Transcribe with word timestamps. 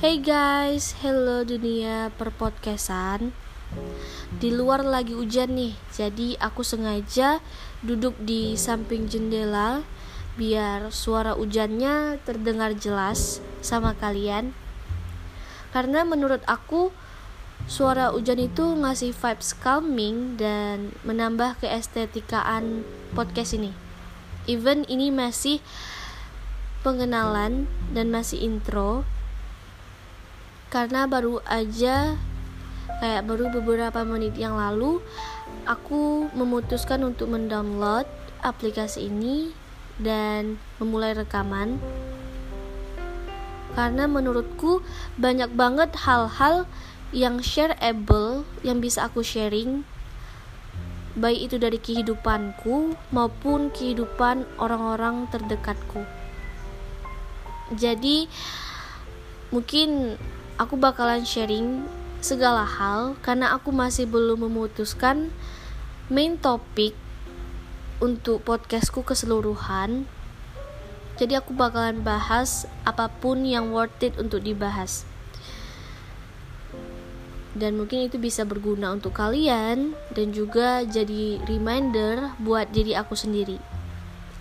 Hey 0.00 0.16
guys, 0.16 0.96
hello 1.04 1.44
dunia 1.44 2.08
perpodcastan. 2.16 3.36
Di 4.32 4.48
luar 4.48 4.80
lagi 4.80 5.12
hujan 5.12 5.52
nih, 5.52 5.76
jadi 5.92 6.40
aku 6.40 6.64
sengaja 6.64 7.44
duduk 7.84 8.16
di 8.16 8.56
samping 8.56 9.12
jendela 9.12 9.84
Biar 10.40 10.88
suara 10.88 11.36
hujannya 11.36 12.16
terdengar 12.24 12.72
jelas 12.80 13.44
sama 13.60 13.92
kalian. 13.92 14.56
Karena 15.68 16.00
menurut 16.08 16.40
aku 16.48 16.96
suara 17.68 18.08
hujan 18.16 18.40
itu 18.40 18.72
ngasih 18.72 19.12
vibes 19.12 19.52
calming 19.52 20.40
dan 20.40 20.96
menambah 21.04 21.60
keestetikaan 21.60 22.88
podcast 23.12 23.52
ini. 23.52 23.76
Even 24.48 24.88
ini 24.88 25.12
masih 25.12 25.60
pengenalan 26.80 27.68
dan 27.92 28.08
masih 28.08 28.40
intro 28.40 29.04
karena 30.70 31.10
baru 31.10 31.42
aja 31.50 32.14
kayak 33.02 33.26
baru 33.26 33.50
beberapa 33.50 34.06
menit 34.06 34.38
yang 34.38 34.54
lalu 34.54 35.02
aku 35.66 36.30
memutuskan 36.32 37.02
untuk 37.02 37.26
mendownload 37.34 38.06
aplikasi 38.40 39.10
ini 39.10 39.50
dan 40.00 40.56
memulai 40.80 41.12
rekaman. 41.12 41.76
Karena 43.74 44.10
menurutku 44.10 44.82
banyak 45.18 45.52
banget 45.54 45.94
hal-hal 46.06 46.66
yang 47.10 47.42
shareable 47.42 48.46
yang 48.62 48.78
bisa 48.78 49.06
aku 49.10 49.26
sharing 49.26 49.82
baik 51.18 51.50
itu 51.50 51.56
dari 51.58 51.82
kehidupanku 51.82 52.94
maupun 53.10 53.74
kehidupan 53.74 54.46
orang-orang 54.62 55.26
terdekatku. 55.30 56.06
Jadi 57.74 58.30
mungkin 59.50 60.18
aku 60.60 60.76
bakalan 60.76 61.24
sharing 61.24 61.88
segala 62.20 62.68
hal 62.68 63.16
karena 63.24 63.56
aku 63.56 63.72
masih 63.72 64.04
belum 64.04 64.44
memutuskan 64.44 65.32
main 66.12 66.36
topik 66.36 66.92
untuk 67.96 68.44
podcastku 68.44 69.00
keseluruhan. 69.00 70.04
Jadi 71.16 71.32
aku 71.40 71.56
bakalan 71.56 72.04
bahas 72.04 72.68
apa 72.84 73.08
pun 73.08 73.48
yang 73.48 73.72
worth 73.72 74.04
it 74.04 74.12
untuk 74.20 74.44
dibahas. 74.44 75.08
Dan 77.56 77.80
mungkin 77.80 78.04
itu 78.04 78.20
bisa 78.20 78.44
berguna 78.44 78.92
untuk 78.92 79.16
kalian 79.16 79.96
dan 80.12 80.26
juga 80.36 80.84
jadi 80.84 81.40
reminder 81.48 82.36
buat 82.36 82.68
diri 82.68 82.92
aku 82.92 83.16
sendiri. 83.16 83.56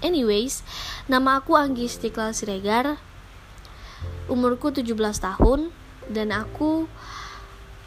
Anyways 0.04 0.68
nama 1.08 1.40
aku 1.40 1.56
Anggi 1.56 1.88
Istiqlal 1.88 2.36
Siregar. 2.36 3.00
Umurku 4.28 4.72
17 4.72 4.84
tahun 5.20 5.72
dan 6.10 6.34
aku 6.34 6.90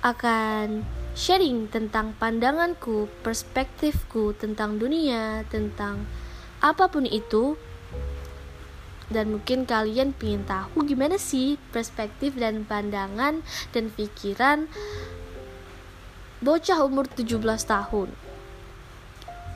akan 0.03 0.83
sharing 1.15 1.71
tentang 1.71 2.15
pandanganku, 2.19 3.07
perspektifku 3.23 4.35
tentang 4.35 4.83
dunia, 4.83 5.47
tentang 5.47 6.07
apa 6.59 6.91
pun 6.91 7.07
itu. 7.07 7.55
Dan 9.13 9.37
mungkin 9.37 9.69
kalian 9.69 10.17
ingin 10.17 10.49
tahu 10.49 10.89
gimana 10.89 11.21
sih 11.21 11.61
perspektif 11.69 12.33
dan 12.33 12.65
pandangan 12.65 13.45
dan 13.77 13.93
pikiran 13.93 14.73
bocah 16.41 16.81
umur 16.81 17.05
17 17.07 17.39
tahun. 17.69 18.09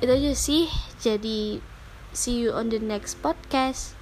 Itu 0.04 0.12
aja 0.12 0.32
sih. 0.36 0.68
Jadi 1.00 1.64
see 2.12 2.44
you 2.44 2.52
on 2.52 2.68
the 2.68 2.76
next 2.76 3.16
podcast. 3.24 3.95